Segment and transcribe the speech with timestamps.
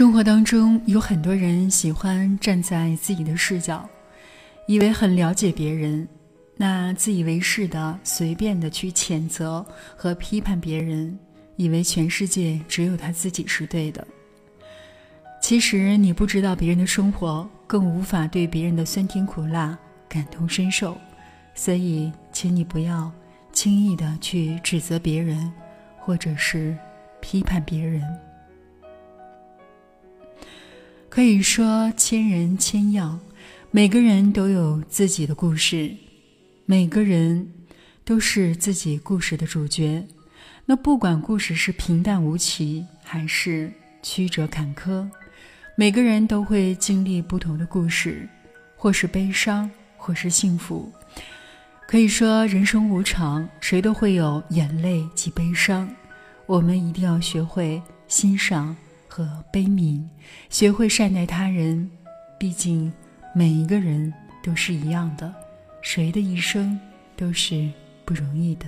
[0.00, 3.86] 生活当中有很多人喜欢站在自己的视角，
[4.66, 6.08] 以为很了解别人，
[6.56, 9.62] 那自以为是的随便的去谴责
[9.94, 11.18] 和批判别人，
[11.56, 14.02] 以为全世界只有他自己是对的。
[15.38, 19.78] 其实你不知道别人的生活，更无法对别人的酸甜苦辣
[20.08, 20.96] 感同身受，
[21.54, 23.12] 所以，请你不要
[23.52, 25.52] 轻易的去指责别人，
[25.98, 26.74] 或者是
[27.20, 28.02] 批判别人。
[31.10, 33.18] 可以说千人千样，
[33.72, 35.92] 每个人都有自己的故事，
[36.66, 37.50] 每个人
[38.04, 40.06] 都是自己故事的主角。
[40.64, 43.72] 那不管故事是平淡无奇，还是
[44.04, 45.04] 曲折坎坷，
[45.74, 48.28] 每个人都会经历不同的故事，
[48.76, 50.92] 或是悲伤，或是幸福。
[51.88, 55.92] 可以说人生无常，谁都会有眼泪及悲伤。
[56.46, 58.76] 我们一定要学会欣赏。
[59.10, 60.00] 和悲悯，
[60.48, 61.90] 学会善待他人。
[62.38, 62.90] 毕竟，
[63.34, 65.34] 每一个人都是一样的，
[65.82, 66.78] 谁的一生
[67.16, 67.68] 都是
[68.04, 68.66] 不容易的。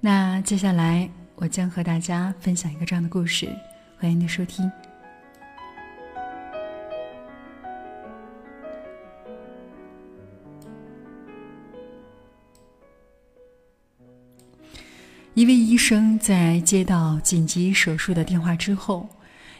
[0.00, 3.48] 那接下来，我将和大家分享一个这样的故事，
[3.96, 4.70] 欢迎您收听。
[15.34, 19.08] 一位医生在接到紧急手术的电话之后，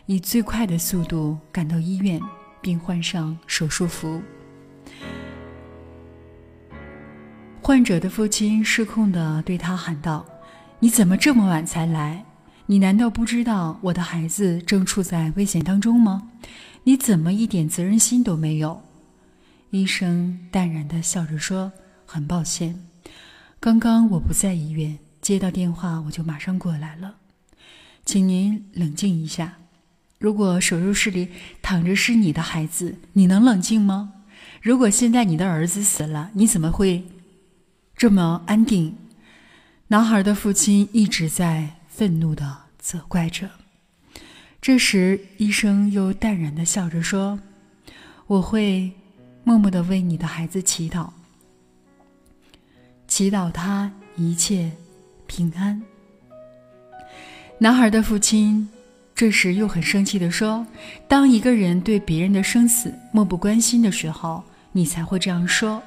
[0.06, 2.20] 以最快的速度赶到医院，
[2.60, 4.20] 并换上手术服。
[7.62, 10.26] 患者的父亲失控的对他喊道
[10.80, 12.24] ：“你怎么这么晚才来？
[12.66, 16.30] 你难道不知道我的孩子正处在危险当中吗？
[16.82, 18.82] 你怎么一点责任心都没有？”
[19.70, 21.70] 医生淡然的笑着说
[22.04, 22.74] ：“很抱歉，
[23.60, 27.16] 刚刚我不在医院。”接到电话，我就马上过来了，
[28.04, 29.58] 请您冷静一下。
[30.18, 31.28] 如果手术室里
[31.62, 34.12] 躺着是你的孩子，你能冷静吗？
[34.60, 37.04] 如果现在你的儿子死了，你怎么会
[37.96, 38.96] 这么安定？
[39.88, 43.50] 男孩的父亲一直在愤怒的责怪着。
[44.60, 47.40] 这时，医生又淡然的笑着说
[48.26, 48.92] ：“我会
[49.42, 51.10] 默默的为你的孩子祈祷，
[53.08, 54.72] 祈祷他一切。”
[55.30, 55.80] 平安。
[57.56, 58.68] 男孩的父亲
[59.14, 60.66] 这时又很生气地说
[61.06, 64.42] ：“当一个人对别人的生死漠不关心的时候，
[64.72, 65.80] 你才会这样说。”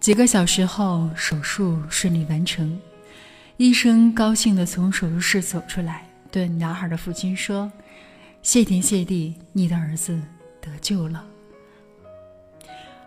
[0.00, 2.80] 几个小时后，手术顺利完成，
[3.58, 7.70] 医生高兴地从手术室走出来，对男孩的父亲说
[8.40, 10.18] ：“谢天谢地，你的儿子
[10.62, 11.22] 得救了。”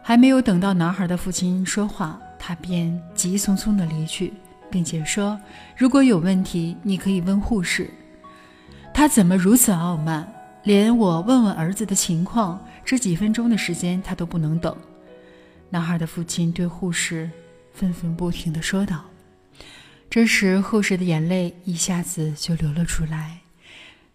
[0.03, 4.31] 还没有等到男孩的父亲说话，他便急匆匆地离去。
[4.69, 5.39] 并且说，
[5.75, 7.89] 如果有问题，你可以问护士。
[8.93, 10.27] 他怎么如此傲慢，
[10.63, 14.75] 连我问问儿子的情况，这几分钟的时间他都不能等？
[15.69, 17.29] 男孩的父亲对护士
[17.73, 19.05] 愤愤不平地说道。
[20.09, 23.39] 这时，护士的眼泪一下子就流了出来。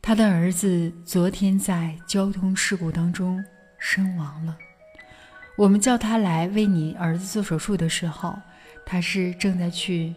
[0.00, 3.44] 他的儿子昨天在交通事故当中
[3.78, 4.56] 身亡了。
[5.56, 8.36] 我们叫他来为你儿子做手术的时候，
[8.84, 10.12] 他是正在去。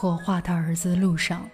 [0.00, 1.44] 火化他儿子的路上，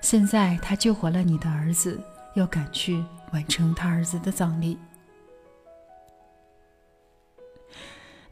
[0.00, 2.02] 现在他救活了你的儿子，
[2.34, 4.76] 要赶去完成他儿子的葬礼。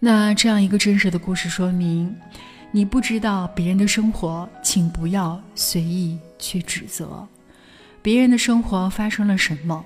[0.01, 2.17] 那这样一个真实的故事说明，
[2.73, 7.29] 你不知道别人的生活，请不要随意去指责
[8.03, 9.85] 别人的生活发生了什么，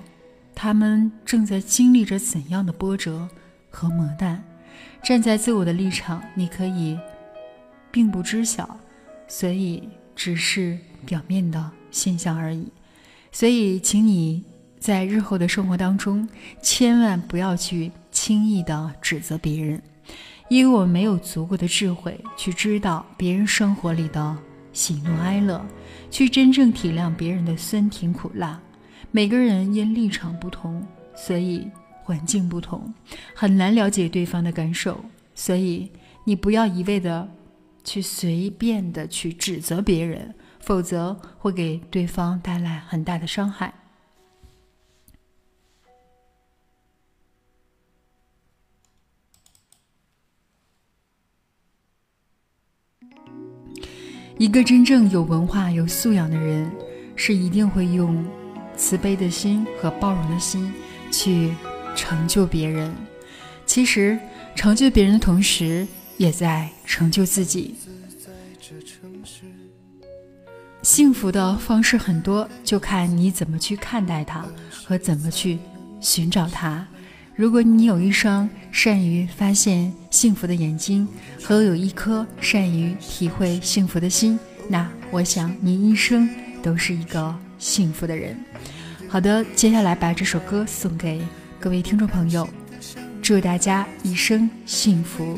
[0.55, 3.29] 他们正在经历着怎样的波折
[3.69, 4.43] 和磨难。
[5.03, 6.99] 站在自我的立场，你可以
[7.91, 8.79] 并不知晓。
[9.27, 12.67] 所以只是表面的现象而已，
[13.31, 14.43] 所以请你
[14.79, 16.27] 在日后的生活当中，
[16.61, 19.81] 千万不要去轻易的指责别人，
[20.47, 24.37] 因为我们没有足够的智慧去知道别人生活里的
[24.71, 25.65] 喜怒哀乐，
[26.11, 28.59] 去真正体谅别人的酸甜苦辣。
[29.11, 30.85] 每个人因立场不同，
[31.15, 31.67] 所以
[32.03, 32.93] 环境不同，
[33.33, 35.03] 很难了解对方的感受。
[35.33, 35.91] 所以
[36.23, 37.27] 你不要一味的。
[37.85, 43.73] 去随便的去指责别人，否则会给对方带来很大的伤害。
[54.37, 56.69] 一个真正有文化、有素养的人，
[57.15, 58.25] 是一定会用
[58.75, 60.73] 慈悲的心和包容的心
[61.09, 61.53] 去
[61.95, 62.93] 成就别人。
[63.65, 64.19] 其实，
[64.53, 67.75] 成就别人的同时，也在成就自己。
[70.81, 75.57] 幸福的方式很多，就看你怎么去看待它和怎么去
[75.99, 76.85] 寻找它。
[77.35, 81.07] 如果你有一双善于发现幸福的眼睛
[81.43, 84.39] 和有一颗善于体会幸福的心，
[84.69, 86.29] 那我想你一生
[86.61, 88.37] 都是一个幸福的人。
[89.09, 91.21] 好的，接下来把这首歌送给
[91.59, 92.47] 各位听众朋友，
[93.21, 95.37] 祝大家一生幸福。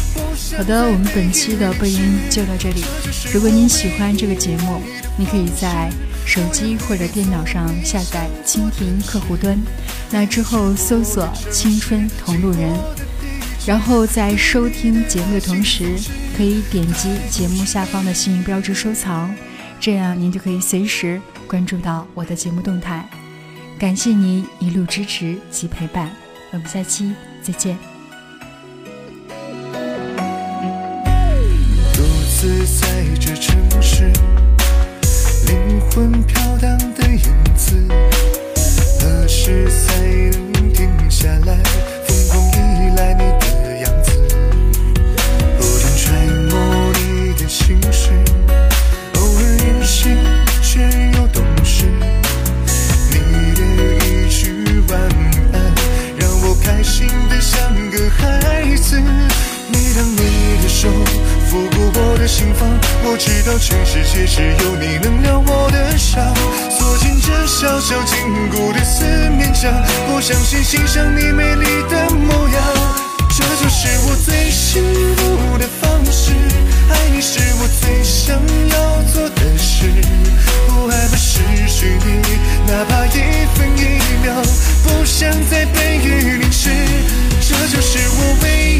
[0.57, 2.83] 好的，我们本期的播音就到这里。
[3.33, 4.81] 如果您喜欢这个节目，
[5.17, 5.91] 你可以在。
[6.23, 9.59] 手机或者电脑上下载蜻蜓客户端，
[10.11, 12.69] 那之后搜索“青春同路人”，
[13.65, 15.97] 然后在收听节目的同时，
[16.37, 19.33] 可以点击节目下方的幸运标志收藏，
[19.79, 23.03] 这样您就可以随时关注到我的节目动态。
[23.79, 26.09] 感谢您一路支持及陪伴，
[26.51, 27.90] 我们下期再见。
[60.81, 60.89] 手
[61.47, 62.67] 抚过我的心房，
[63.03, 66.33] 我知道全世界只有你能了我的伤。
[66.71, 68.17] 锁进这小小坚
[68.49, 69.71] 固的四面墙，
[70.09, 72.63] 我相信欣赏你美丽的模样。
[73.29, 74.81] 这就是我最幸
[75.17, 76.31] 福的方式，
[76.89, 78.35] 爱你是我最想
[78.73, 79.85] 要做的事，
[80.65, 82.23] 不害怕失去你，
[82.65, 84.33] 哪怕一分一秒，
[84.81, 86.71] 不想再被雨淋湿。
[87.39, 88.70] 这就是我唯一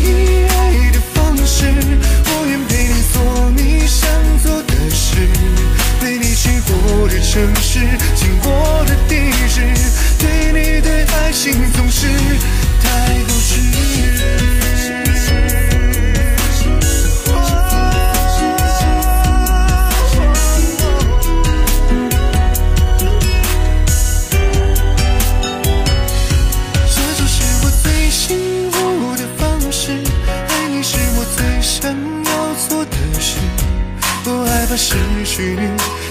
[34.78, 34.96] 失
[35.26, 35.68] 去你，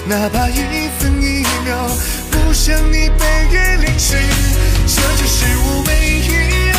[0.06, 1.88] 哪怕一分一秒，
[2.30, 4.16] 不想你被雨淋湿，
[4.86, 5.90] 这就是我唯
[6.20, 6.69] 一。